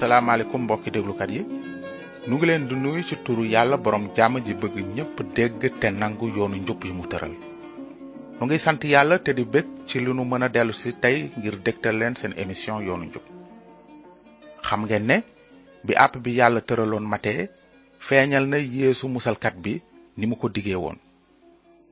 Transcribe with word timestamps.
salaamaaleykum 0.00 0.60
mbokki 0.66 0.90
déglukat 0.96 1.30
yi 1.36 1.40
nu 2.30 2.36
ngi 2.36 2.46
leen 2.48 2.64
di 2.70 2.74
nuyu 2.82 3.02
ci 3.08 3.14
turu 3.24 3.42
yàlla 3.54 3.76
boroom 3.84 4.04
jàmm 4.16 4.34
ji 4.46 4.52
bëgg 4.60 4.76
ñépp 4.96 5.16
dégg 5.36 5.54
te 5.80 5.88
nangu 6.00 6.26
yoonu 6.36 6.56
njub 6.62 6.80
yu 6.88 6.94
mu 6.98 7.04
tëral 7.10 7.34
nu 8.36 8.42
ngi 8.46 8.58
sant 8.64 8.82
yàlla 8.94 9.16
te 9.24 9.30
di 9.38 9.44
bég 9.52 9.66
ci 9.88 9.96
li 10.04 10.12
nu 10.16 10.22
mën 10.30 10.44
a 10.44 10.48
dellu 10.54 10.72
si 10.80 10.90
tey 11.02 11.16
ngir 11.38 11.54
dégtal 11.66 11.96
leen 12.00 12.14
seen 12.20 12.32
émission 12.42 12.76
yoonu 12.86 13.04
njub 13.10 13.24
xam 14.66 14.80
ngeen 14.86 15.04
ne 15.10 15.16
bi 15.86 15.92
àpp 16.04 16.14
bi 16.24 16.30
yàlla 16.38 16.60
tëraloon 16.68 17.06
mate 17.12 17.32
feeñal 18.06 18.44
na 18.50 18.58
yeesu 18.78 19.06
musalkat 19.08 19.54
bi 19.64 19.72
ni 20.18 20.24
mu 20.26 20.36
ko 20.40 20.46
digee 20.56 20.78
woon 20.84 20.98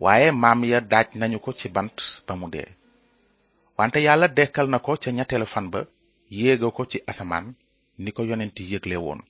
waaye 0.04 0.30
maam 0.42 0.60
ya 0.72 0.80
daaj 0.92 1.08
nañu 1.20 1.38
ko 1.44 1.50
ci 1.60 1.68
bant 1.76 1.96
ba 2.26 2.34
mu 2.40 2.46
dee 2.54 2.68
wante 3.78 3.98
yàlla 4.06 4.28
dekkal 4.38 4.66
na 4.70 4.78
ko 4.86 4.92
ca 5.02 5.10
ñetteelu 5.10 5.46
fan 5.54 5.66
ba 5.72 5.80
yéega 6.38 6.70
ko 6.76 6.82
ci 6.92 6.98
asamaan 7.10 7.46
ni 8.02 8.10
ko 8.14 8.22
yonent 8.28 8.56
yëgle 8.70 8.96
woon 9.04 9.20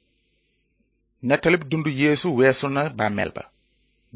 nettalib 1.28 1.62
dundu 1.70 1.90
yeesu 2.00 2.28
weesu 2.38 2.66
na 2.74 2.82
bàmmeel 2.98 3.30
ba 3.36 3.42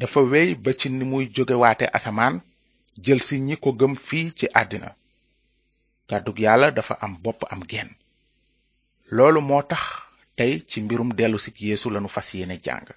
dafa 0.01 0.21
wey 0.33 0.51
ba 0.65 0.71
ci 0.79 0.87
ni 0.91 1.05
muy 1.13 1.25
jógewaate 1.35 1.87
asamaan 1.97 2.37
jël 3.05 3.21
si 3.27 3.35
ñi 3.47 3.55
ko 3.63 3.69
gëm 3.81 3.95
fii 4.07 4.29
ci 4.39 4.47
àddina 4.61 4.91
kàddug 6.09 6.39
yàlla 6.45 6.69
dafa 6.77 6.95
am 7.05 7.13
bopp 7.25 7.41
am 7.53 7.63
genn 7.71 7.91
loolu 9.15 9.41
moo 9.49 9.63
tax 9.71 9.85
tey 10.37 10.53
ci 10.69 10.77
mbirum 10.85 11.11
dellu 11.19 11.39
si 11.45 11.51
yeesu 11.63 11.87
lanu 11.93 12.09
fas 12.15 12.29
yéene 12.37 12.57
jàng 12.65 12.89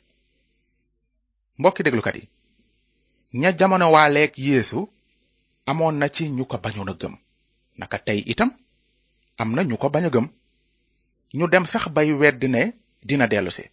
mbokki 1.60 1.82
déglukat 1.86 2.16
yi 2.20 2.26
ña 3.40 3.50
jamono 3.60 3.88
waaleeg 3.96 4.34
yeesu 4.48 4.80
amoon 5.70 5.94
na 6.00 6.08
ci 6.16 6.24
ñu 6.36 6.44
ko 6.50 6.56
bañoon 6.64 6.90
a 6.90 6.94
gëm 7.02 7.14
naka 7.80 7.98
tey 8.06 8.20
itam 8.32 8.52
am 9.42 9.50
na 9.56 9.62
ñu 9.68 9.76
ko 9.82 9.88
bañ 9.96 10.06
a 10.06 10.10
gëm 10.16 10.28
ñu 11.38 11.46
dem 11.54 11.66
sax 11.72 11.84
bay 11.96 12.10
wedd 12.22 12.42
ne 12.54 12.62
dina 13.08 13.26
dellusi 13.34 13.64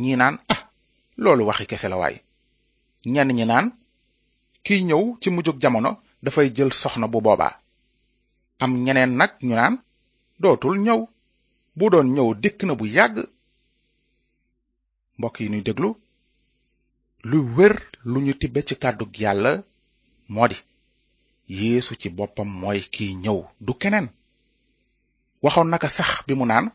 ñi 0.00 0.12
naan 0.18 0.36
ah 0.52 0.62
loolu 1.22 1.42
waxi 1.48 1.64
kese 1.70 1.86
la 1.90 1.96
waay 2.02 2.16
ñenn 3.12 3.30
ñi 3.36 3.44
naan 3.50 3.66
kiy 4.64 4.80
ñëw 4.88 5.02
ci 5.20 5.28
mujjug 5.34 5.58
jamono 5.62 5.90
dafay 6.24 6.48
jël 6.56 6.72
soxna 6.80 7.06
bu 7.12 7.18
boobaa 7.26 7.54
am 8.62 8.72
ñeneen 8.84 9.12
nag 9.20 9.30
ñu 9.46 9.54
naan 9.60 9.74
dootul 10.42 10.76
ñëw 10.86 11.00
bu 11.78 11.84
doon 11.92 12.08
ñëw 12.16 12.28
dikk 12.42 12.58
na 12.64 12.74
bu 12.78 12.84
yàgg 12.96 13.16
mbokk 15.18 15.36
yi 15.40 15.50
ñuy 15.50 15.62
déglu 15.66 15.88
lu 17.30 17.38
wér 17.56 17.74
lu 18.10 18.18
ñu 18.24 18.32
tibbe 18.40 18.60
ci 18.68 18.74
kàddu 18.82 19.04
yàlla 19.22 19.52
moo 20.32 20.48
di 20.50 20.56
yeesu 21.58 21.92
ci 22.00 22.08
boppam 22.16 22.50
mooy 22.60 22.80
kiy 22.94 23.10
ñëw 23.22 23.38
du 23.66 23.72
keneen 23.80 24.08
waxoon 25.44 25.68
naka 25.72 25.88
sax 25.96 26.10
bi 26.26 26.34
mu 26.38 26.46
naan 26.50 26.66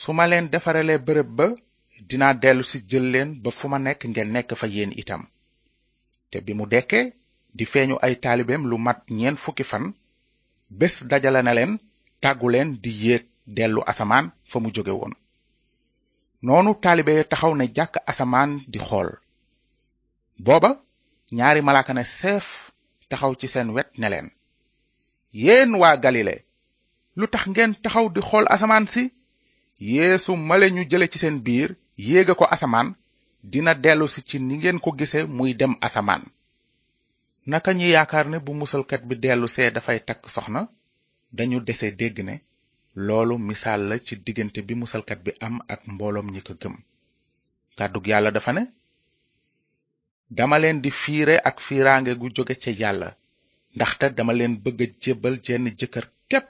su 0.00 0.10
ma 0.16 0.24
leen 0.30 0.46
defarale 0.52 0.94
bërëb 1.06 1.28
ba 1.38 1.46
dinaa 2.08 2.32
dellu 2.42 2.64
si 2.70 2.78
jël 2.90 3.06
leen 3.14 3.28
ba 3.42 3.50
fu 3.58 3.64
ma 3.70 3.78
nekk 3.86 4.00
ngeen 4.10 4.30
nekk 4.34 4.50
fa 4.60 4.66
yéen 4.74 4.92
itam 5.02 5.22
te 6.30 6.36
bi 6.46 6.52
mu 6.58 6.64
dekkee 6.72 7.04
di 7.56 7.64
feeñu 7.72 7.96
ay 8.06 8.14
taalibeem 8.24 8.62
lu 8.70 8.76
mat 8.86 9.00
ñeent 9.18 9.38
fukki 9.44 9.64
fan 9.70 9.84
bés 10.78 10.96
dajale 11.10 11.40
na 11.44 11.52
leen 11.58 11.72
tàggu 12.22 12.48
leen 12.54 12.68
di 12.82 12.90
yéeg 13.04 13.24
dellu 13.56 13.80
asamaan 13.90 14.26
fa 14.50 14.56
mu 14.62 14.68
jóge 14.74 14.92
woon 15.00 15.12
noonu 16.44 16.70
taalibe 16.82 17.14
taxaw 17.30 17.52
ne 17.56 17.66
jàkk 17.76 17.94
asamaan 18.10 18.50
di 18.72 18.78
xool 18.86 19.08
booba 20.44 20.70
ñaari 21.36 21.60
malaaka 21.66 21.92
ne 21.94 22.04
seef 22.20 22.46
taxaw 23.10 23.32
ci 23.40 23.46
seen 23.52 23.68
wet 23.76 23.90
ne 24.00 24.08
leen 24.12 24.26
yéen 25.44 25.70
waa 25.82 25.96
galile 26.04 26.34
lu 27.18 27.26
tax 27.32 27.42
ngeen 27.50 27.72
taxaw 27.82 28.06
di 28.14 28.20
xool 28.28 28.46
asamaan 28.54 28.86
si 28.92 29.02
yéesu 29.92 30.32
male 30.48 30.66
ñu 30.76 30.82
jële 30.90 31.06
ci 31.12 31.18
seen 31.22 31.36
biir 31.46 31.70
yéega 32.06 32.34
ko 32.40 32.44
asamaan 32.54 32.88
dina 33.52 33.72
dellusi 33.84 34.20
ci 34.28 34.36
ni 34.40 34.54
ngeen 34.60 34.78
ko 34.84 34.90
gisee 34.98 35.24
muy 35.36 35.50
dem 35.60 35.72
asamaan 35.86 36.22
naka 37.50 37.70
ñi 37.78 37.86
yaakaar 37.94 38.26
ne 38.30 38.38
bu 38.44 38.52
musalkat 38.60 39.02
bi 39.08 39.14
dellusee 39.22 39.68
dafay 39.74 39.98
takk 40.06 40.22
soxna 40.34 40.60
dañu 41.36 41.58
dese 41.68 41.86
dégg 42.00 42.16
ne 42.28 42.34
loolu 43.06 43.34
misaal 43.48 43.82
la 43.88 43.96
ci 44.06 44.14
diggante 44.26 44.60
bi 44.68 44.74
musalkat 44.82 45.18
bi 45.24 45.30
am 45.46 45.56
ak 45.72 45.80
mbooloom 45.92 46.28
ñi 46.34 46.40
ko 46.46 46.52
gëm 46.62 46.74
kàddug 47.78 48.06
yàlla 48.10 48.30
dafa 48.36 48.52
ne 48.56 48.62
dama 50.36 50.56
leen 50.62 50.78
di 50.84 50.90
fiire 51.00 51.36
ak 51.48 51.56
fiiraange 51.66 52.12
gu 52.20 52.28
jóge 52.36 52.54
ca 52.62 52.70
yàlla 52.80 53.08
ndaxte 53.76 54.06
dama 54.16 54.32
leen 54.38 54.54
bëgg 54.64 54.80
a 54.82 54.86
jébbal 55.02 55.34
jenn 55.44 55.66
jëkkër 55.80 56.06
képp 56.30 56.46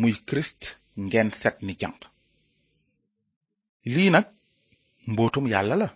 muy 0.00 0.12
Christ 0.28 0.60
ngeen 1.06 1.28
set 1.40 1.56
ni 1.66 1.74
janq 1.80 2.00
lii 3.94 4.10
nag 4.14 4.26
mbootum 5.12 5.44
yàlla 5.52 5.74
la 5.82 5.88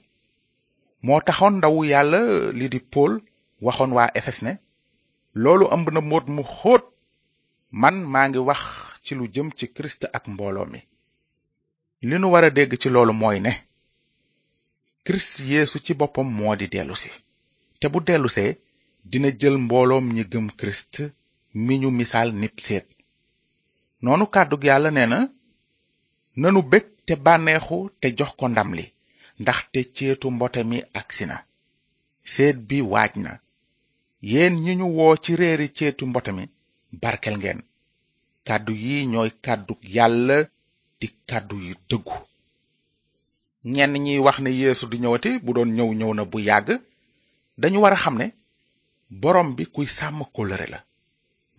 moo 1.06 1.20
taxoon 1.26 1.54
ndawu 1.59 1.81
yàlla 1.92 2.20
li 2.58 2.66
di 2.72 2.81
Pool 2.92 3.12
waxoon 3.66 3.92
waa 3.97 4.14
Efes 4.19 4.38
ne 4.47 4.53
loolu 5.42 5.64
ëmb 5.75 5.87
na 5.92 6.00
mbóot 6.06 6.26
mu 6.34 6.42
xóot 6.56 6.84
man 7.81 7.97
maa 8.12 8.26
ngi 8.28 8.41
wax 8.48 8.62
ci 9.04 9.12
lu 9.19 9.25
jëm 9.34 9.48
ci 9.58 9.64
Christ 9.76 10.03
ak 10.16 10.25
mbooloo 10.32 10.66
mi 10.72 10.81
li 12.08 12.16
nu 12.19 12.26
war 12.32 12.44
a 12.48 12.54
dégg 12.56 12.72
ci 12.82 12.88
loolu 12.94 13.12
mooy 13.20 13.38
ne 13.47 13.53
Christ 15.06 15.34
yéesu 15.50 15.78
ci 15.84 15.92
boppam 16.00 16.28
moo 16.38 16.54
di 16.60 16.66
dellusi 16.72 17.10
te 17.81 17.87
bu 17.92 17.98
dellusee 18.06 18.50
dina 19.10 19.28
jël 19.41 19.56
mbooloom 19.66 20.06
ñi 20.16 20.22
gëm 20.32 20.47
Christ 20.60 20.94
mi 21.64 21.72
ñu 21.81 21.88
misaal 21.98 22.31
nib 22.42 22.56
seet 22.66 22.88
noonu 24.04 24.25
kàddug 24.34 24.62
yàlla 24.69 24.91
nee 24.97 25.09
na 25.12 25.19
nanu 26.41 26.60
bég 26.70 26.84
te 27.06 27.14
bànneexu 27.25 27.76
te 28.00 28.06
jox 28.19 28.31
ko 28.38 28.44
ndam 28.50 28.70
li 28.78 28.84
ndaxte 29.42 29.78
ceetu 29.97 30.26
mbote 30.34 30.60
mi 30.70 30.76
agsi 31.00 31.25
na 31.31 31.36
seet 32.32 32.56
bi 32.69 32.76
waaj 32.92 33.12
na 33.25 33.31
yéen 34.31 34.54
ñi 34.64 34.72
ñu 34.81 34.87
woo 34.98 35.14
ci 35.25 35.31
réeri 35.41 35.66
ceetu 35.76 36.03
mbote 36.10 36.31
mi 36.37 36.42
barkel 37.03 37.34
ngeen 37.41 37.60
kàddu 38.47 38.72
yi 38.84 38.94
ñooy 39.12 39.31
kàddug 39.44 39.81
yàlla 39.97 40.37
di 41.00 41.06
kàddu 41.28 41.56
yi 41.66 41.72
dëggu 41.88 42.19
ñenn 43.75 43.94
ñiy 44.04 44.19
wax 44.26 44.37
ne 44.44 44.50
yéesu 44.60 44.84
du 44.91 44.97
ñëwati 45.03 45.31
bu 45.44 45.50
doon 45.56 45.70
ñëw 45.76 45.91
ñëw 45.98 46.12
na 46.16 46.25
bu 46.31 46.38
yàgg 46.48 46.69
dañu 47.60 47.78
war 47.82 47.94
a 47.97 48.03
xam 48.03 48.14
ne 48.20 48.26
borom 49.20 49.48
bi 49.56 49.64
kuy 49.75 49.87
sàmm 49.97 50.19
kóllëre 50.34 50.66
la 50.75 50.81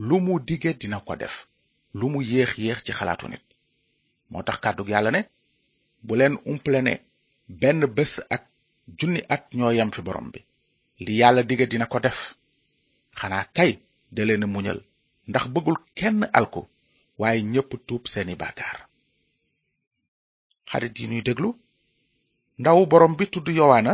lu 0.08 0.16
mu 0.26 0.34
dige 0.48 0.72
dina 0.82 1.00
ko 1.08 1.14
def 1.22 1.36
lu 1.98 2.08
mu 2.14 2.20
yéex 2.32 2.52
yéex 2.58 2.80
ci 2.86 2.92
xalaatu 2.98 3.26
nit 3.32 3.42
moo 4.32 4.44
tax 4.48 4.58
kàddug 4.64 4.90
yàlla 4.94 5.12
ne 5.12 5.22
bu 6.06 6.14
leen 6.20 6.34
umple 6.52 6.82
ne 6.88 6.94
benn 7.60 7.82
ak 8.34 8.42
junni 8.98 9.22
at 9.34 9.44
ñoo 9.58 9.72
yam 9.78 9.90
fi 9.96 10.02
borom 10.06 10.28
bi 10.34 10.40
li 11.04 11.14
yàlla 11.20 11.42
diga 11.50 11.66
dina 11.72 11.86
ko 11.86 12.00
def 12.00 12.20
xanaa 13.20 13.46
kay 13.56 13.72
da 14.16 14.24
leen 14.26 14.46
muñal 14.54 14.80
ndax 15.30 15.46
bëggul 15.54 15.78
kenn 15.98 16.20
alku 16.40 16.62
waaye 17.20 17.42
ñépp 17.42 17.72
tuub 17.88 18.04
seeni 18.12 18.36
bàkkaar 18.42 18.80
xarit 20.70 20.94
yi 21.00 21.06
ñuy 21.12 21.24
déglu 21.28 21.50
ndaw 22.60 22.86
borom 22.92 23.14
bi 23.18 23.26
tudd 23.34 23.48
yowaana 23.58 23.94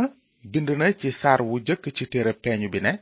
bind 0.52 0.68
na 0.78 0.86
ci 1.00 1.08
saar 1.12 1.40
wu 1.42 1.54
jëkk 1.66 1.84
ci 1.96 2.04
téere 2.08 2.32
peñu 2.34 2.68
bi 2.72 2.80
ne 2.82 2.92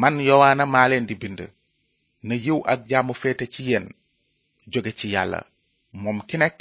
man 0.00 0.14
yowaana 0.26 0.64
maa 0.72 0.88
leen 0.90 1.06
di 1.06 1.14
bind 1.22 1.40
na 2.26 2.34
yiw 2.44 2.58
ak 2.72 2.80
jàmm 2.90 3.10
féete 3.20 3.44
ci 3.52 3.60
yéen 3.68 3.86
jóge 4.72 4.92
ci 4.98 5.06
yàlla 5.14 5.40
moom 6.02 6.18
ki 6.28 6.36
nekk 6.42 6.58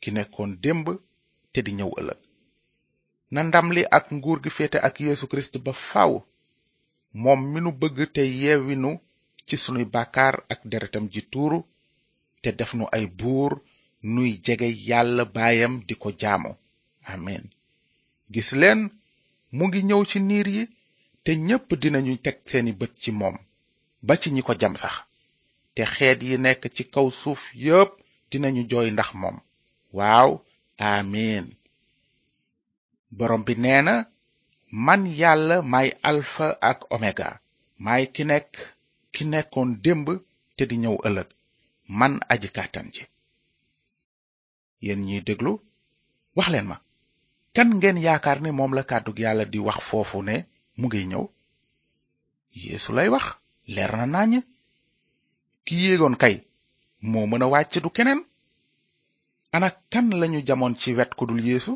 ki 0.00 0.08
nekkoon 0.16 0.52
démb 0.62 0.86
te 1.52 1.58
di 1.66 1.72
ñëw 1.78 1.90
ëllëg 2.00 2.20
na 3.32 3.40
ndam 3.48 3.68
li 3.76 3.82
ak 3.96 4.04
nguur 4.16 4.38
gi 4.44 4.50
féete 4.56 4.78
ak 4.86 4.94
Yeesu 5.06 5.26
Kirist 5.30 5.54
ba 5.64 5.72
faw 5.88 6.12
moom 7.22 7.40
mi 7.52 7.58
nu 7.62 7.70
bëgg 7.80 7.96
te 8.14 8.22
yeewinu 8.42 8.90
ci 9.46 9.54
sunuy 9.62 9.86
bàkkaar 9.94 10.34
ak 10.52 10.60
deretam 10.70 11.04
ji 11.12 11.20
tuuru 11.32 11.58
te 12.42 12.48
def 12.58 12.70
nu 12.78 12.84
ay 12.96 13.04
buur 13.18 13.52
nuy 14.14 14.30
jege 14.44 14.68
yàlla 14.88 15.24
baayam 15.34 15.72
di 15.88 15.94
ko 16.02 16.08
jaamu 16.20 16.52
amen 17.14 17.44
gis 18.32 18.50
leen 18.60 18.80
mu 19.56 19.62
ngi 19.68 19.80
ñëw 19.88 20.02
ci 20.10 20.18
niir 20.28 20.46
yi 20.56 20.62
te 21.24 21.32
ñépp 21.46 21.68
dinañu 21.80 22.14
teg 22.24 22.36
seeni 22.50 22.72
bët 22.78 22.92
ci 23.02 23.10
moom 23.20 23.36
ba 24.06 24.14
ci 24.20 24.28
ñi 24.34 24.42
ko 24.46 24.52
jam 24.60 24.74
sax 24.82 24.94
te 25.74 25.82
xeet 25.92 26.18
yi 26.28 26.34
nekk 26.44 26.62
ci 26.74 26.82
kaw 26.94 27.06
suuf 27.20 27.40
yépp 27.66 27.90
dinañu 28.30 28.62
jooy 28.70 28.88
ndax 28.92 29.10
moom 29.20 29.36
waaw 29.96 30.30
amiin 30.88 31.46
borom 33.16 33.42
bi 33.46 33.54
nee 33.64 33.80
na 33.86 33.94
man 34.86 35.02
yàlla 35.20 35.56
may 35.72 35.88
alfa 36.10 36.46
ak 36.70 36.78
omega 36.96 37.28
may 37.84 38.02
ki 38.14 38.22
nekk 38.30 38.50
ki 39.14 39.22
nekkoon 39.32 39.70
démb 39.84 40.06
te 40.56 40.62
di 40.70 40.76
ñëw 40.82 40.96
ëllëg 41.08 41.28
man 41.98 42.14
aji 42.32 42.48
kàttan 42.56 42.86
ji 42.94 43.04
yéen 44.84 45.00
ñiy 45.06 45.20
déglu 45.26 45.52
wax 46.36 46.48
leen 46.52 46.66
ma 46.70 46.76
kan 47.54 47.68
ngeen 47.78 47.98
yaakaar 48.06 48.38
ne 48.42 48.50
moom 48.58 48.72
la 48.74 48.82
kàddug 48.90 49.18
yàlla 49.24 49.44
di 49.52 49.58
wax 49.66 49.78
foofu 49.88 50.18
ne 50.28 50.36
mu 50.78 50.86
ngi 50.88 51.00
ñëw 51.10 51.24
yeesu 52.62 52.90
lay 52.98 53.10
wax 53.14 53.26
leer 53.74 53.92
na 53.98 54.06
naññ 54.14 54.42
ki 55.64 55.74
yéegoon 55.84 56.14
kay 56.22 56.34
moo 57.10 57.26
mën 57.30 57.44
a 57.44 57.46
wàcc 57.52 57.72
du 57.82 57.88
keneen 57.96 58.20
ana 59.56 59.68
kan 59.92 60.06
lañu 60.20 60.38
jamoon 60.46 60.74
ci 60.80 60.88
wet 60.98 61.10
ku 61.18 61.22
dul 61.28 61.40
yeesu 61.48 61.72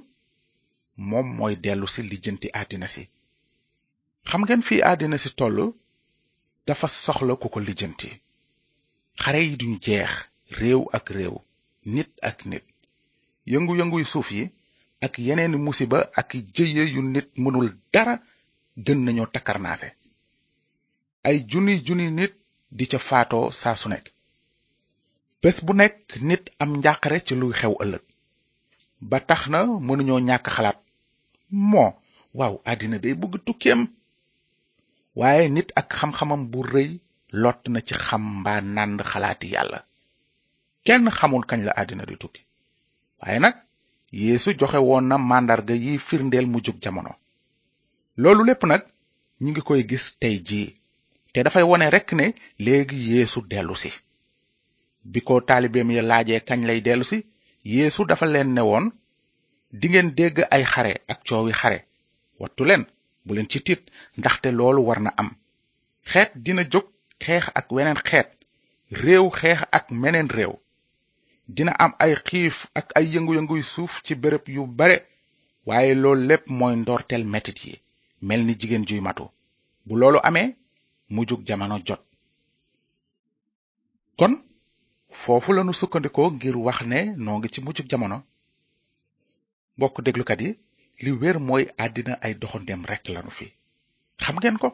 moom 1.08 1.26
mooy 1.37 1.55
dellusi 1.62 2.00
lijjanti 2.11 2.49
àddina 2.61 2.87
si 2.94 3.02
xam 4.29 4.43
ngeen 4.44 4.62
fii 4.69 4.85
àddina 4.91 5.17
si 5.23 5.29
toll 5.38 5.58
dafa 6.67 6.87
soxla 7.05 7.32
ku 7.43 7.46
ko 7.55 7.58
lijjanti 7.69 8.08
xare 9.20 9.41
yi 9.49 9.55
duñ 9.61 9.75
jeex 9.85 10.11
réew 10.58 10.82
ak 10.96 11.06
réew 11.17 11.35
nit 11.94 12.11
ak 12.29 12.38
nit 12.50 12.64
yëngu-yënguy 13.52 14.05
suuf 14.12 14.29
yi 14.37 14.43
ak 15.06 15.14
yeneeni 15.26 15.56
musiba 15.67 15.99
ak 16.20 16.31
jëye 16.55 16.82
yu 16.94 17.00
nit 17.14 17.29
mënul 17.43 17.67
dara 17.93 18.14
gën 18.85 18.99
nañoo 19.06 19.32
takkarnaase 19.35 19.88
ay 21.28 21.36
junniy 21.50 21.78
junni 21.86 22.08
nit 22.18 22.32
di 22.78 22.84
ca 22.90 22.98
faatoo 23.08 23.46
saa 23.60 23.76
su 23.80 23.86
nekk 23.92 24.06
bés 25.42 25.58
bu 25.64 25.72
nekk 25.80 26.02
nit 26.28 26.44
am 26.62 26.70
njàqare 26.78 27.18
ci 27.26 27.34
luy 27.40 27.52
xew 27.60 27.74
ëllëg 27.82 28.04
ba 29.10 29.18
tax 29.28 29.40
na 29.52 29.58
mënuñoo 29.86 30.20
ñàkk 30.28 30.46
xalaat 30.54 30.78
moo 31.70 31.90
waaw 32.38 32.54
àddina 32.70 32.96
day 33.02 33.14
bëgg 33.20 33.34
tukkeem 33.46 33.80
waaye 35.20 35.44
nit 35.56 35.68
ak 35.80 35.88
xam-xamam 35.98 36.42
bu 36.52 36.60
rëy 36.72 36.90
lot 37.42 37.60
na 37.72 37.80
ci 37.86 37.94
xam 38.06 38.22
mbaa 38.40 38.60
nànd 38.76 38.98
xalaati 39.10 39.46
yàlla 39.54 39.78
kenn 40.86 41.04
xamul 41.18 41.44
kañ 41.50 41.60
la 41.66 41.72
àddina 41.80 42.04
di 42.08 42.14
tukki 42.22 42.42
waaye 43.20 43.38
nag 43.44 43.56
yéesu 44.20 44.50
joxe 44.60 44.78
woon 44.88 45.04
na 45.10 45.16
màndarga 45.28 45.74
yi 45.84 45.92
firndeel 46.06 46.46
mu 46.50 46.58
jóg 46.64 46.76
jamono 46.84 47.12
loolu 48.20 48.42
lépp 48.48 48.62
nag 48.70 48.82
ñu 49.42 49.48
ngi 49.50 49.62
koy 49.68 49.80
gis 49.90 50.04
tey 50.22 50.36
jii 50.48 50.68
te 51.34 51.42
dafay 51.46 51.64
wone 51.69 51.86
rek 51.94 52.08
ne 52.19 52.26
léegi 52.64 52.94
yéesu 53.10 53.38
dellu 53.50 53.75
si 53.82 53.90
bi 55.10 55.19
ko 55.26 55.34
taalibeem 55.48 55.90
ya 55.96 56.02
laajee 56.08 56.40
kañ 56.48 56.60
lay 56.69 56.81
dellu 56.86 57.02
si 57.10 57.19
yeesu 57.72 58.02
dafa 58.08 58.26
leen 58.32 58.50
ne 58.56 58.60
woon 58.70 58.86
dingeen 59.81 60.08
dégg 60.19 60.36
ay 60.56 60.62
xare 60.72 60.92
ak 61.12 61.20
coowi 61.26 61.52
xare 61.60 61.78
wattu 62.40 62.62
leen 62.69 62.82
bu 63.25 63.31
leen 63.34 63.48
ci 63.50 63.58
tiit 63.66 63.82
ndaxte 64.19 64.46
loolu 64.58 64.81
war 64.88 65.00
na 65.04 65.10
am 65.22 65.31
xeet 66.10 66.31
dina 66.44 66.62
jóg 66.72 66.86
xeex 67.25 67.44
ak 67.58 67.66
weneen 67.75 67.98
xeet 68.08 68.28
réew 69.04 69.25
xeex 69.38 69.60
ak 69.78 69.84
meneen 70.02 70.28
réew 70.36 70.52
dina 71.56 71.72
am 71.84 71.92
ay 72.04 72.12
xiif 72.28 72.56
ak 72.78 72.86
ay 72.98 73.04
yëngu-yënguy 73.14 73.62
suuf 73.72 73.92
ci 74.04 74.12
bërëb 74.22 74.44
yu 74.56 74.62
bare 74.78 74.96
waaye 75.69 75.92
loolu 76.02 76.22
lépp 76.28 76.46
mooy 76.58 76.75
ndoorteel 76.82 77.25
metit 77.34 77.58
yi 77.64 77.75
mel 78.26 78.40
ni 78.46 78.54
jigéen 78.60 78.84
juy 78.88 79.00
matu 79.06 79.25
bu 79.86 79.94
loolu 80.00 80.20
amee 80.28 80.48
mujjug 81.10 81.42
jamono 81.48 81.78
jot 81.86 82.00
kon 84.18 84.32
foofu 85.20 85.50
lanu 85.56 85.72
sukkandikoo 85.78 86.28
ngir 86.34 86.56
wax 86.66 86.78
ne 86.90 86.98
noo 87.24 87.36
ngi 87.38 87.48
ci 87.54 87.60
mujjug 87.64 87.86
jamono 87.90 88.18
mbokk 89.76 89.96
déglukat 90.04 90.40
yi 90.44 90.50
li 91.04 91.10
wér 91.20 91.36
mooy 91.46 91.64
àddina 91.84 92.12
ay 92.24 92.32
doxandéem 92.40 92.82
rekk 92.90 93.04
lanu 93.14 93.30
fi 93.38 93.46
xam 94.22 94.36
ngeen 94.38 94.56
ko 94.62 94.68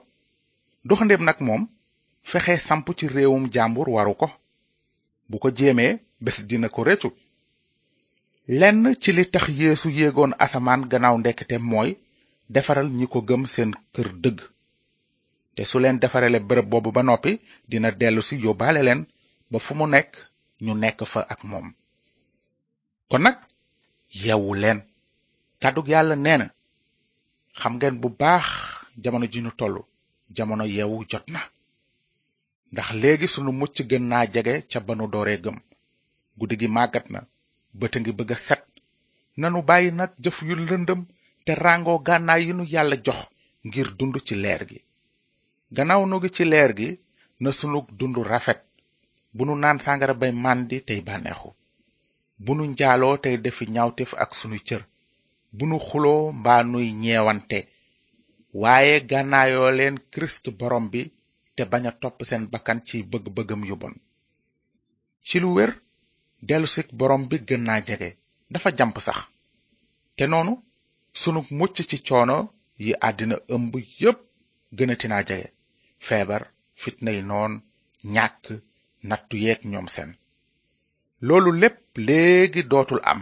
doxandeem 0.88 1.22
nag 1.26 1.38
moom 1.46 1.62
fexe 2.30 2.52
samp 2.66 2.86
ci 2.98 3.04
réewum 3.14 3.44
jàmbur 3.54 3.88
waru 3.94 4.14
ko 4.20 4.28
bu 5.28 5.36
ko 5.42 5.48
jéemee 5.58 5.94
bés 6.24 6.36
dina 6.48 6.68
ko 6.74 6.80
réccu 6.88 7.08
lenn 8.60 8.78
ci 9.02 9.10
li 9.16 9.24
tax 9.32 9.44
yéesu 9.58 9.88
yéegoon 9.98 10.32
asamaan 10.44 10.80
gannaaw 10.90 11.16
ndekkite 11.18 11.56
mooy 11.70 11.90
defaral 12.54 12.88
ñi 12.98 13.06
ko 13.12 13.18
gëm 13.28 13.42
seen 13.52 13.70
kër 13.94 14.08
dëgg 14.22 14.38
te 15.60 15.66
su 15.72 15.78
leen 15.84 15.96
defarele 16.02 16.38
bërëb 16.48 16.68
boobu 16.72 16.90
ba 16.96 17.02
noppi 17.08 17.32
dina 17.70 17.90
dellu 18.00 18.22
si 18.28 18.34
yóbbaale 18.44 18.80
leen 18.86 19.00
ba 19.50 19.58
fu 19.64 19.72
mu 19.78 19.86
nekk 19.94 20.12
ñu 20.64 20.72
nekk 20.82 20.98
fa 21.12 21.20
ak 21.32 21.40
moom 21.50 21.66
kon 23.10 23.18
nag 23.24 23.36
yewu 24.22 24.50
leen 24.62 24.78
kàddug 25.62 25.86
yàlla 25.92 26.16
nee 26.24 26.44
xam 27.58 27.72
ngeen 27.76 27.96
bu 28.02 28.08
baax 28.20 28.46
jamono 29.02 29.26
ji 29.32 29.40
ñu 29.44 29.50
tollu 29.58 29.82
jamono 30.36 30.64
yewu 30.76 30.96
jot 31.10 31.26
na 31.34 31.40
ndax 32.72 32.88
léegi 33.00 33.26
sunu 33.32 33.50
mucc 33.60 33.76
gën 33.90 34.04
naa 34.10 34.24
jege 34.32 34.54
ca 34.70 34.78
banu 34.86 35.04
dooree 35.12 35.38
gëm 35.44 35.56
guddi 36.38 36.54
gi 36.60 36.68
màggat 36.76 37.06
na 37.12 37.18
ngi 37.98 38.12
bëgg 38.18 38.30
a 38.32 38.36
set 38.46 38.64
nanu 39.40 39.58
bàyyi 39.68 39.90
nag 39.98 40.10
jëf 40.22 40.38
yu 40.46 40.54
lëndëm 40.68 41.00
te 41.44 41.52
ràngoo 41.64 41.98
gànnaay 42.06 42.42
yi 42.46 42.52
nu 42.56 42.64
yàlla 42.74 42.96
jox 43.06 43.20
ngir 43.66 43.88
dund 43.98 44.16
ci 44.28 44.36
leer 44.44 44.64
gi 44.70 44.80
gannaaw 45.76 46.02
nu 46.08 46.16
ci 46.34 46.44
leer 46.50 46.70
gi 46.78 46.90
na 47.42 47.50
sunu 47.58 47.78
dund 47.98 48.16
rafet 48.30 48.60
bu 49.34 49.42
nu 49.46 49.52
naan 49.62 49.78
sàngara 49.84 50.14
bay 50.20 50.32
màndi 50.44 50.76
tey 50.88 51.00
bànneexu 51.08 51.48
bu 52.44 52.50
nu 52.56 52.62
njaaloo 52.72 53.16
tey 53.24 53.34
defi 53.44 53.64
ñaawteef 53.74 54.10
ak 54.22 54.30
sunuy 54.38 54.62
cër 54.68 54.82
bu 55.56 55.64
nu 55.70 55.76
xuloo 55.88 56.22
mbaa 56.40 56.62
nuy 56.72 56.88
ñeewante 57.02 57.58
waaye 58.62 58.94
gànnaayoo 59.10 59.70
leen 59.78 59.96
kirist 60.12 60.44
borom 60.58 60.84
bi 60.92 61.00
te 61.54 61.62
bañ 61.70 61.84
a 61.88 61.92
topp 62.02 62.18
seen 62.28 62.44
bakkan 62.52 62.78
ci 62.86 62.96
bëgg-bëggam 63.10 63.62
yu 63.68 63.74
bon 63.82 63.94
ci 65.26 65.36
lu 65.42 65.48
wér 65.56 65.70
dellusik 66.48 66.88
borom 66.98 67.22
bi 67.30 67.36
gën 67.48 67.62
naa 67.66 67.80
jege 67.86 68.08
dafa 68.52 68.68
jamp 68.78 68.96
sax 69.06 69.18
te 70.16 70.24
noonu 70.30 70.52
sunu 71.20 71.40
mucc 71.58 71.74
ci 71.90 71.96
coono 72.06 72.36
yi 72.84 72.90
àddina 73.08 73.36
ëmb 73.54 73.72
yépp 74.02 74.18
gënati 74.76 75.06
naa 75.10 75.24
jege 75.28 75.48
feebar 76.08 76.42
fitna 76.82 77.10
yi 77.16 77.22
noon 77.30 77.52
ñàkk 78.14 78.44
nattu 79.08 79.34
yeeg 79.44 79.60
ñoom 79.72 79.86
seen 79.94 80.10
loolu 81.26 81.50
lépp 81.62 81.78
léegi 82.06 82.62
dootul 82.70 83.00
am 83.12 83.20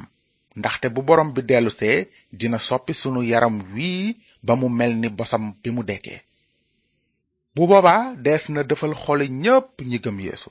ndaxte 0.58 0.86
bu 0.94 1.00
borom 1.08 1.28
bi 1.34 1.40
dellusee 1.48 1.98
dina 2.38 2.58
soppi 2.68 2.92
sunu 3.00 3.20
yaram 3.30 3.56
wii 3.74 4.06
ba 4.46 4.52
mu 4.60 4.68
mel 4.78 4.92
ni 5.00 5.08
bosam 5.18 5.44
bi 5.62 5.68
mu 5.74 5.82
dekkee 5.90 6.18
bu 7.54 7.62
boobaa 7.70 8.02
des 8.24 8.42
na 8.52 8.60
defal 8.70 8.92
xoli 9.02 9.26
ñépp 9.42 9.70
ñi 9.90 9.98
gëm 10.04 10.18
yeesu 10.26 10.50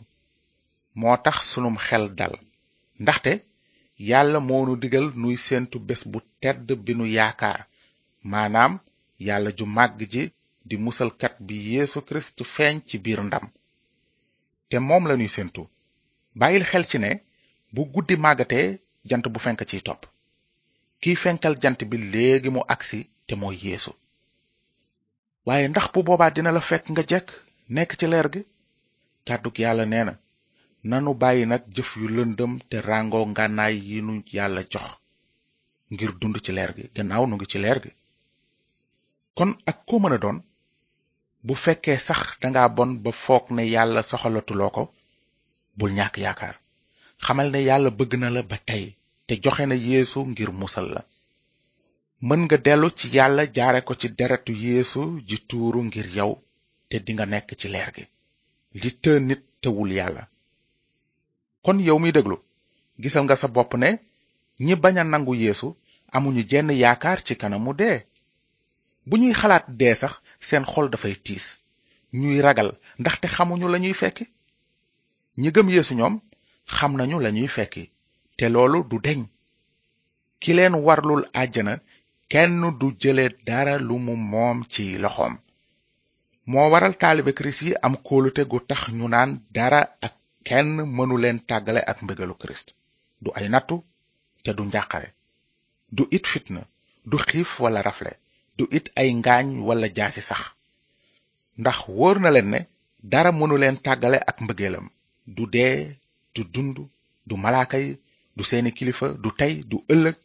moo 0.99 1.15
tax 1.23 1.37
sunum 1.51 1.75
xel 1.87 2.05
dal 2.19 2.33
ndaxte 3.01 3.33
yàlla 4.09 4.39
moonu 4.47 4.73
digal 4.81 5.07
nuy 5.21 5.35
séentu 5.45 5.77
bés 5.87 6.01
bu 6.11 6.19
tedd 6.41 6.67
bi 6.85 6.91
nu 6.95 7.05
yaakaar 7.15 7.59
maanaam 8.29 8.73
yàlla 9.25 9.49
ju 9.57 9.65
màgg 9.75 9.99
ji 10.13 10.23
di 10.67 10.75
musalkat 10.75 11.39
bi 11.39 11.55
Yeesu 11.79 11.99
Kirist 12.05 12.37
feeñ 12.53 12.75
ci 12.87 12.95
biir 13.03 13.21
ndam 13.27 13.45
te 14.69 14.75
moom 14.87 15.03
lañuy 15.09 15.29
séentu 15.35 15.61
bàyyil 16.39 16.65
xel 16.71 16.85
ci 16.89 16.97
ne 17.03 17.11
bu 17.73 17.81
guddi 17.93 18.15
màggatee 18.25 18.67
jant 19.09 19.25
bu 19.33 19.39
fenk 19.45 19.59
ciy 19.69 19.81
topp 19.87 20.01
kiy 21.01 21.15
fenkal 21.23 21.55
jant 21.63 21.79
bi 21.89 21.97
léegi 22.11 22.49
mu 22.55 22.61
agsi 22.75 22.99
te 23.27 23.33
mooy 23.41 23.57
yéesu 23.63 23.91
waaye 25.47 25.67
ndax 25.71 25.85
bu 25.93 25.99
boobaa 26.07 26.31
dina 26.35 26.51
la 26.57 26.61
fekk 26.69 26.85
nga 26.91 27.03
jekk 27.11 27.27
nekk 27.75 27.91
ci 27.99 28.05
leer 28.11 28.27
gi 28.33 28.41
kàddug 29.27 29.55
yàlla 29.63 29.85
nee 29.91 30.05
na 30.07 30.13
nanu 30.89 31.11
bàyyi 31.21 31.43
nag 31.51 31.63
jëf 31.75 31.89
yu 31.99 32.07
lëndëm 32.15 32.51
te 32.69 32.77
ràngoo 32.89 33.25
ngànnaay 33.31 33.75
yi 33.87 33.97
nu 34.05 34.13
yàlla 34.35 34.61
jox 34.73 34.89
ngir 35.93 36.11
dund 36.19 36.35
ci 36.45 36.51
leer 36.55 36.71
gi 36.77 36.83
gannaaw 36.95 37.23
nu 37.27 37.35
ngi 37.35 37.47
ci 37.51 37.57
leer 37.63 37.79
gi 37.83 37.91
kon 39.37 39.51
ak 39.71 39.77
koo 39.87 39.99
mën 40.01 40.15
a 40.15 40.17
doon 40.23 40.39
bu 41.43 41.53
fekkee 41.63 41.97
sax 41.99 42.23
danga 42.43 42.67
bon 42.69 42.99
ba 43.03 43.11
foog 43.11 43.45
ne 43.51 43.63
yàlla 43.73 44.01
soxalatuloo 44.09 44.69
ko 44.75 44.83
bul 45.77 45.91
ñàkk 45.97 46.15
yaakaar 46.25 46.55
xamal 47.23 47.47
ne 47.51 47.59
yàlla 47.69 47.89
bëgg 47.97 48.11
na 48.19 48.29
la 48.35 48.41
ba 48.49 48.57
tey 48.67 48.85
te 49.27 49.33
joxe 49.43 49.63
na 49.67 49.75
yéesu 49.87 50.19
ngir 50.31 50.51
musal 50.61 50.87
la 50.95 51.01
mën 52.27 52.41
nga 52.45 52.57
dellu 52.65 52.87
ci 52.97 53.07
yàlla 53.15 53.43
jaare 53.55 53.79
ko 53.87 53.93
ci 53.99 54.07
deretu 54.17 54.53
yéesu 54.63 55.01
ji 55.27 55.37
tuuru 55.49 55.79
ngir 55.87 56.07
yow 56.17 56.31
te 56.89 56.95
dinga 57.05 57.25
nekk 57.31 57.49
ci 57.59 57.67
leer 57.73 57.89
gi 57.95 58.05
li 58.81 58.89
të 59.03 59.11
nit 59.27 59.41
tëwul 59.61 59.91
yàlla 59.99 60.23
kon 61.65 61.77
yow 61.87 61.97
mi 62.01 62.11
déglu 62.15 62.37
gisal 63.01 63.23
nga 63.25 63.35
sa 63.41 63.47
bopp 63.55 63.71
ne 63.81 63.89
ñi 64.65 64.75
bañ 64.83 64.95
a 65.01 65.03
nangu 65.03 65.33
yéesu 65.43 65.67
amuñu 66.15 66.41
jenn 66.49 66.69
yaakaar 66.83 67.19
ci 67.25 67.33
kanamu 67.41 67.71
dee 67.81 67.97
bu 69.07 69.15
ñuy 69.19 69.33
xalaat 69.39 69.65
dee 69.79 69.95
sax 70.01 70.13
seen 70.49 70.65
xol 70.73 70.87
dafay 70.93 71.13
tiis 71.25 71.45
ñuy 72.21 72.37
ragal 72.47 72.69
ndaxte 73.01 73.27
xamuñu 73.35 73.67
lañuy 73.73 73.95
fekk 74.01 74.17
ñi 75.41 75.49
gëm 75.55 75.67
yeesu 75.75 75.93
ñoom 75.99 76.15
xam 76.75 76.91
nañu 76.99 77.17
lañuy 77.25 77.49
fekk 77.57 77.73
te 78.37 78.45
loolu 78.53 78.79
du 78.89 78.97
deñ 79.07 79.19
ki 80.41 80.51
leen 80.57 80.75
warlul 80.87 81.23
àjjana 81.41 81.73
kenn 82.31 82.53
du 82.79 82.87
jële 83.01 83.25
dara 83.49 83.75
lu 83.87 83.95
mu 84.05 84.13
moom 84.31 84.57
ci 84.73 84.83
loxoom 85.03 85.33
moo 86.51 86.67
waral 86.73 86.95
taalibe 87.01 87.31
kirist 87.37 87.61
yi 87.65 87.71
am 87.85 87.93
kóolute 88.07 88.41
gu 88.51 88.57
tax 88.69 88.81
ñu 88.97 89.05
naan 89.13 89.31
dara 89.57 89.81
ak 90.05 90.13
kenn 90.47 90.69
mënu 90.95 91.15
leen 91.23 91.37
tàggale 91.49 91.81
ak 91.91 91.97
mbégalu 92.03 92.35
kirist 92.41 92.67
du 93.23 93.29
ay 93.37 93.47
nattu 93.53 93.75
te 94.43 94.51
du 94.57 94.63
njàqare 94.67 95.09
du 95.95 96.03
it 96.17 96.25
fitna 96.31 96.61
du 97.09 97.17
xiif 97.27 97.49
wala 97.63 97.81
rafle 97.89 98.11
du 98.57 98.65
it 98.77 98.87
ay 99.01 99.09
ngaañ 99.21 99.45
walla 99.67 99.87
jaasi 99.97 100.21
sax 100.29 100.43
ndax 101.59 101.77
wóor 101.95 102.15
na 102.23 102.29
leen 102.35 102.49
ne 102.53 102.59
dara 103.11 103.31
mënu 103.39 103.55
leen 103.61 103.77
tàggale 103.85 104.17
ak 104.29 104.37
mbëggeelam 104.43 104.87
du 105.35 105.43
dee 105.53 105.77
du 106.35 106.41
dund 106.53 106.75
du 107.29 107.35
malaaka 107.43 107.75
yi 107.83 107.91
du 108.35 108.43
seeni 108.49 108.69
kilifa 108.77 109.07
du 109.23 109.29
tey 109.39 109.53
du 109.71 109.77
ëllëg 109.93 110.15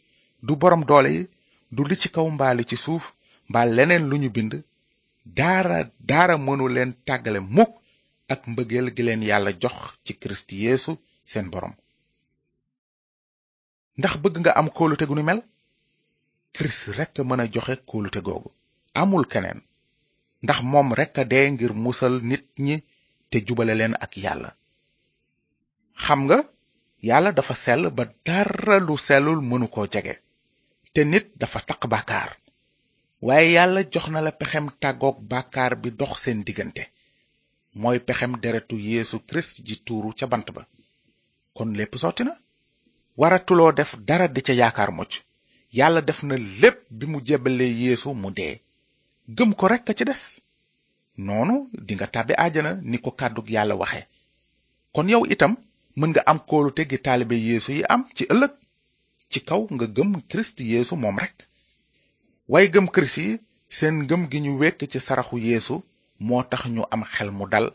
du 0.46 0.52
borom 0.60 0.82
doole 0.88 1.10
yi 1.16 1.22
du 1.76 1.80
li 1.88 1.96
ci 2.02 2.08
kaw 2.16 2.26
mbaa 2.36 2.52
li 2.58 2.64
ci 2.70 2.76
suuf 2.84 3.04
mbaa 3.48 3.66
leneen 3.76 4.04
lu 4.10 4.16
ñu 4.22 4.28
bind 4.36 4.52
daara 5.36 5.78
daara 6.08 6.34
mënu 6.46 6.64
leen 6.76 6.90
tàggale 7.06 7.40
mukk 7.56 7.72
ak 8.32 8.40
mbëggeel 8.52 8.86
gi 8.96 9.02
leen 9.06 9.22
yàlla 9.30 9.50
jox 9.62 9.76
ci 10.04 10.12
kirist 10.20 10.48
yéesu 10.62 10.92
seen 11.30 11.46
borom 11.52 11.74
ndax 13.98 14.12
bëgg 14.22 14.34
nga 14.40 14.52
am 14.60 14.68
kóolute 14.76 15.04
gu 15.08 15.14
mel 15.28 15.40
kirist 16.56 16.82
rekk 16.98 17.14
mën 17.28 17.40
a 17.44 17.50
joxe 17.54 17.74
kóolute 17.88 18.20
googu 18.28 18.48
amul 19.02 19.24
keneen 19.32 19.58
ndax 20.44 20.58
moom 20.72 20.88
rekk 20.98 21.14
a 21.22 21.24
dee 21.30 21.46
ngir 21.52 21.72
musal 21.84 22.14
nit 22.30 22.44
ñi 22.66 22.76
te 23.30 23.36
jubale 23.46 23.74
leen 23.78 23.94
ak 24.04 24.12
yàlla 24.24 24.50
xam 26.04 26.20
nga 26.26 26.38
yàlla 27.08 27.30
dafa 27.36 27.54
sel 27.64 27.82
ba 27.96 28.02
dara 28.26 28.76
lu 28.86 28.94
sellul 29.06 29.40
mënu 29.48 29.66
koo 29.74 29.86
jege 29.94 30.14
te 30.92 31.00
nit 31.12 31.26
dafa 31.40 31.58
taq 31.68 31.82
bàkkaar 31.92 32.30
waaye 33.26 33.48
yàlla 33.56 33.80
jox 33.92 34.06
na 34.12 34.20
la 34.26 34.32
pexem 34.38 34.66
tàggoog 34.82 35.16
bàkkaar 35.30 35.72
bi 35.82 35.88
dox 36.00 36.12
seen 36.24 36.40
diggante 36.46 36.82
mooy 37.80 37.98
pexem 38.06 38.32
deretu 38.42 38.76
yéesu 38.86 39.16
kirist 39.28 39.54
ji 39.66 39.74
tuuru 39.86 40.10
ca 40.18 40.26
bant 40.32 40.48
ba 40.56 40.62
kon 41.56 41.68
lépp 41.78 41.94
sotti 42.02 42.22
na 42.26 42.34
waratuloo 43.20 43.70
def 43.78 43.90
dara 44.08 44.26
di 44.34 44.40
ca 44.46 44.52
yaakaar 44.60 44.92
mucc 44.98 45.12
yàlla 45.72 46.00
def 46.06 46.18
na 46.28 46.36
lépp 46.60 46.78
bi 46.98 47.04
mu 47.12 47.18
jebalee 47.26 47.72
yéesu 47.82 48.10
mu 48.22 48.30
dee 48.38 48.56
gëm 49.36 49.50
ko 49.58 49.64
rekk 49.72 49.88
a 49.90 49.94
ci 49.98 50.04
des 50.10 50.22
noonu 51.26 51.56
dinga 51.86 52.06
tàbbi 52.14 52.34
ajana 52.46 52.72
ni 52.90 52.96
ko 53.04 53.10
kàddu 53.20 53.42
yàlla 53.54 53.74
waxe 53.82 54.00
kon 54.94 55.08
yow 55.12 55.22
itam 55.34 55.52
mën 55.98 56.08
nga 56.12 56.22
am 56.30 56.38
kóolute 56.48 56.82
gi 56.90 56.98
taalibe 57.04 57.36
yeesu 57.48 57.72
yi 57.78 57.82
am 57.94 58.02
ci 58.16 58.24
ëllëg 58.32 58.52
ci 59.30 59.38
kaw 59.48 59.62
nga 59.74 59.86
gëm 59.96 60.10
kirist 60.28 60.56
yéesu 60.70 60.94
moom 61.02 61.16
rekk 61.24 61.36
way 62.52 62.64
gëm 62.74 62.86
kirist 62.94 63.16
yi 63.22 63.30
seen 63.76 63.94
ngëm 64.04 64.22
gi 64.30 64.38
ñu 64.44 64.52
wékk 64.60 64.80
ci 64.92 64.98
saraxu 65.06 65.36
yéesu 65.46 65.74
moo 66.26 66.42
tax 66.50 66.62
ñu 66.74 66.82
am 66.94 67.02
xel 67.12 67.30
mu 67.38 67.44
dal 67.52 67.66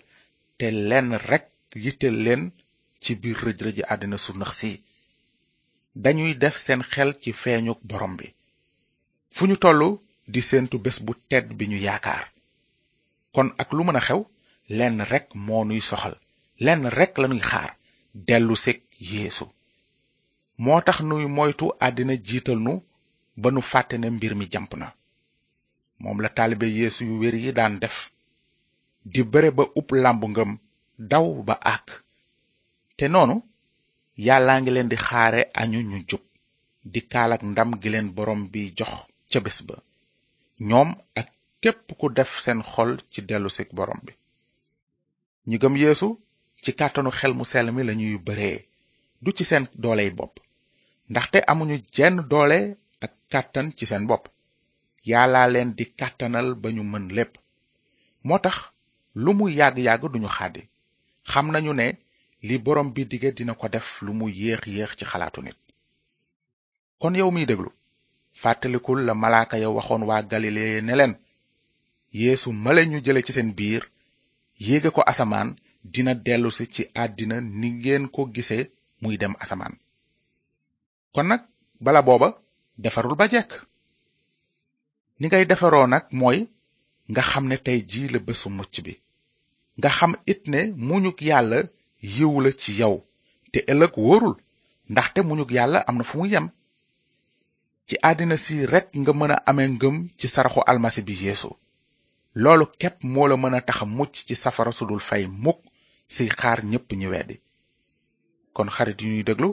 te 0.57 0.65
lenn 0.89 1.09
rekk 1.29 1.45
yitteel 1.83 2.15
leen 2.25 2.43
ci 3.03 3.11
biir 3.21 3.37
rëj-rëji 3.45 3.83
àddina 3.93 4.17
su 4.23 4.31
nax 4.39 4.51
si 4.59 4.71
dañuy 6.03 6.33
def 6.41 6.55
seen 6.63 6.81
xel 6.91 7.09
ci 7.21 7.29
feeñuk 7.41 7.79
borom 7.89 8.13
bi 8.19 8.27
fu 9.35 9.43
ñu 9.47 9.55
tollu 9.63 9.89
di 10.33 10.41
séentu 10.47 10.75
bés 10.85 10.97
bu 11.05 11.13
tedd 11.29 11.47
bi 11.57 11.65
ñu 11.69 11.77
yaakaar 11.85 12.23
kon 13.33 13.47
ak 13.61 13.69
lu 13.75 13.81
mën 13.85 13.97
a 13.97 14.01
xew 14.07 14.21
lenn 14.77 14.97
rekk 15.11 15.27
moo 15.45 15.63
nuy 15.65 15.81
soxal 15.89 16.15
lenn 16.65 16.81
rekk 16.97 17.13
lanuy 17.21 17.41
xaar 17.49 17.71
dellu 18.27 18.55
seg 18.65 18.77
yeesu 19.09 19.45
moo 20.63 20.79
tax 20.87 20.97
nuy 21.09 21.25
moytu 21.37 21.65
àddina 21.85 22.13
jiital 22.27 22.59
nu 22.67 22.73
ba 23.41 23.49
nu 23.51 23.61
fàtte 23.71 23.95
ne 23.97 24.07
mbir 24.15 24.33
mi 24.39 24.45
jamp 24.53 24.71
na 24.81 24.87
moom 26.01 26.17
la 26.23 26.29
taalibe 26.37 26.67
yeesu 26.79 27.01
yu 27.07 27.15
wér 27.21 27.35
yi 27.43 27.51
daan 27.57 27.75
def 27.83 27.97
di 29.11 29.21
bëre 29.31 29.49
ba 29.57 29.63
upp 29.79 29.89
làmbu 30.03 30.25
ngëm 30.33 30.51
daw 31.11 31.25
ba 31.47 31.53
àkk 31.75 31.85
te 32.97 33.05
noonu 33.13 33.37
yàllaa 34.25 34.59
ngi 34.61 34.71
leen 34.75 34.89
di 34.91 34.97
xaare 35.07 35.41
añu 35.61 35.79
ñu 35.89 35.97
jub 36.09 36.23
di 36.93 36.99
kaalak 37.11 37.41
ndam 37.51 37.69
gi 37.81 37.89
leen 37.93 38.07
borom 38.15 38.41
bi 38.51 38.61
jox 38.77 38.93
ca 39.31 39.39
bés 39.45 39.57
ba 39.67 39.75
ñoom 40.69 40.89
ak 41.19 41.27
képp 41.61 41.87
ku 41.99 42.05
def 42.17 42.31
seen 42.43 42.59
xol 42.71 42.91
ci 43.11 43.19
dellusi 43.27 43.63
borom 43.77 43.99
bi 44.05 44.13
ñi 45.47 45.55
gëm 45.61 45.75
yeesu 45.83 46.07
ci 46.63 46.71
kàttanu 46.79 47.09
xel 47.19 47.33
mu 47.37 47.45
sell 47.51 47.69
mi 47.75 47.81
lañuy 47.87 48.15
bëree 48.25 48.57
du 49.23 49.29
ci 49.37 49.43
seen 49.49 49.63
dooley 49.83 50.09
bopp 50.17 50.33
ndaxte 51.11 51.37
amuñu 51.51 51.75
jenn 51.95 52.15
doole 52.31 52.59
ak 53.05 53.11
kàttan 53.31 53.67
ci 53.77 53.83
seen 53.89 54.03
bopp 54.09 54.23
yàllaa 55.09 55.47
leen 55.53 55.69
di 55.77 55.83
kàttanal 55.99 56.47
ba 56.61 56.67
ñu 56.75 56.83
mën 56.91 57.05
lépp 57.17 57.31
moo 58.27 58.39
tax 58.45 58.57
lu 59.23 59.31
mu 59.37 59.45
yàgg-yàgg 59.59 60.03
duñu 60.13 60.29
xàddi 60.37 60.61
xam 61.31 61.47
nañu 61.53 61.73
ne 61.79 61.87
li 62.41 62.57
borom 62.57 62.91
bi 62.93 63.05
dige 63.05 63.31
dina 63.35 63.53
ko 63.53 63.67
def 63.67 64.01
lu 64.01 64.11
mu 64.19 64.27
yéex 64.39 64.61
yéex 64.75 64.91
ci 64.97 65.05
xalaatu 65.11 65.41
nit 65.43 65.57
kon 67.01 67.13
yow 67.19 67.29
miy 67.31 67.45
déglu 67.47 67.69
fàttalikul 68.41 68.99
la 69.07 69.13
malaaka 69.15 69.57
ya 69.57 69.69
waxoon 69.69 70.03
waa 70.09 70.21
galilée 70.31 70.81
ne 70.81 70.93
leen 70.95 71.13
yeesu 72.21 72.51
male 72.53 72.85
ñu 72.85 72.99
jële 73.05 73.21
ci 73.25 73.33
seen 73.33 73.51
biir 73.57 73.83
yéege 74.59 74.89
ko 74.95 75.01
asamaan 75.05 75.49
dina 75.83 76.13
dellusi 76.13 76.67
ci 76.73 76.83
àddina 76.93 77.41
ni 77.41 77.69
ngeen 77.71 78.07
ko 78.09 78.21
gisee 78.33 78.71
muy 79.01 79.17
dem 79.17 79.33
asamaan 79.39 79.75
kon 81.13 81.23
nag 81.27 81.41
bala 81.79 82.01
booba 82.01 82.29
defarul 82.77 83.15
ba 83.15 83.27
jekk 83.29 83.51
ni 85.19 85.27
ngay 85.27 85.45
defaroo 85.45 85.87
nag 85.87 86.05
mooy 86.11 86.47
nga 87.11 87.21
xam 87.21 87.45
ne 87.47 87.57
tey 87.57 87.79
jii 87.91 88.07
la 88.13 88.19
bésu 88.19 88.49
mucc 88.49 88.75
bi 88.85 88.93
nga 89.77 89.89
xam 89.89 90.13
it 90.31 90.47
ne 90.47 90.61
muñuk 90.87 91.21
yàlla 91.21 91.63
yiw 92.01 92.39
la 92.41 92.51
ci 92.61 92.71
yow 92.79 92.95
te 93.51 93.59
ëllëg 93.71 93.93
wóorul 94.03 94.35
ndaxte 94.91 95.21
muñug 95.27 95.49
yàlla 95.57 95.79
am 95.89 95.97
na 95.97 96.03
fu 96.09 96.15
mu 96.19 96.25
yem 96.33 96.47
ci 97.87 97.95
àddina 98.09 98.35
si 98.45 98.55
rek 98.73 98.87
nga 98.99 99.13
mën 99.19 99.31
a 99.35 99.43
amee 99.49 99.69
ngëm 99.75 99.95
ci 100.19 100.27
saraxu 100.33 100.61
almasi 100.69 101.01
bi 101.07 101.13
yeesu 101.23 101.49
loolu 102.41 102.65
képp 102.79 102.97
moo 103.13 103.27
la 103.29 103.35
mën 103.37 103.53
a 103.57 103.61
tax 103.67 103.79
mucc 103.97 104.13
ci 104.27 104.35
safara 104.43 104.71
su 104.77 104.83
dul 104.89 104.99
fay 105.09 105.23
mukk 105.43 105.59
si 106.13 106.23
xaar 106.39 106.59
ñépp 106.71 106.89
ñi 106.99 107.07
weddi 107.11 107.35
kon 108.55 108.69
xarit 108.75 108.99
yu 109.01 109.07
ñuy 109.09 109.23
déglu 109.27 109.49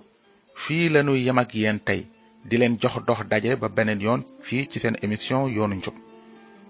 fii 0.63 0.89
lañuy 0.95 1.21
yem 1.27 1.39
ak 1.43 1.51
yéen 1.61 1.79
tey 1.87 2.01
di 2.49 2.57
leen 2.59 2.75
jox 2.81 2.95
dox 3.09 3.21
daje 3.31 3.51
ba 3.63 3.69
beneen 3.77 4.01
yoon 4.07 4.21
fii 4.47 4.69
ci 4.71 4.79
seen 4.83 4.97
émission 5.05 5.43
yoonu 5.57 5.75
njub 5.79 5.95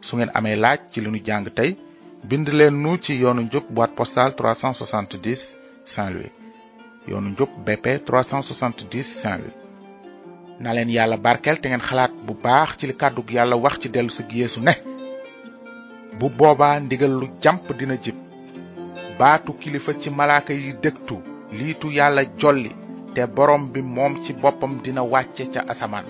su 0.07 0.13
ngeen 0.17 0.31
amee 0.39 0.57
laaj 0.63 0.79
ci 0.91 0.99
li 1.01 1.09
ñu 1.13 1.21
jàng 1.27 1.49
tey 1.57 1.71
bind 2.29 2.47
leen 2.59 2.75
nu 2.83 2.93
ci 3.05 3.13
yoonu 3.23 3.43
njub 3.49 3.65
boîte 3.75 3.95
postale 3.99 4.35
370 4.39 5.63
Saint-Louis 5.93 6.33
yoonu 7.09 7.29
njub 7.31 7.51
BP 7.67 7.85
370 8.11 9.03
Saint-Louis 9.03 9.61
na 10.63 10.73
leen 10.75 10.93
barkel 11.27 11.57
te 11.61 11.69
ngeen 11.69 11.87
xalaat 11.89 12.13
bu 12.27 12.33
baax 12.45 12.69
ci 12.79 12.85
li 12.87 12.95
kaddu 13.03 13.23
yalla 13.37 13.57
wax 13.65 13.75
ci 13.81 13.89
delu 13.95 14.11
ci 14.17 14.23
Yesu 14.41 14.61
ne 14.69 14.73
bu 16.19 16.27
boba 16.39 16.69
ndigal 16.85 17.13
lu 17.21 17.27
jamp 17.43 17.63
dina 17.79 17.97
jib 18.05 18.17
baatu 19.19 19.51
kilifa 19.61 19.93
ci 20.01 20.09
malaaka 20.19 20.53
yi 20.63 20.71
dëgtu 20.83 21.17
liitu 21.59 21.87
yalla 21.99 22.23
jolli 22.41 22.71
te 23.15 23.21
borom 23.37 23.63
bi 23.73 23.81
mom 23.97 24.13
ci 24.25 24.31
bopam 24.43 24.73
dina 24.85 25.03
wacce 25.13 25.45
ca 25.53 25.61
asaman. 25.73 26.07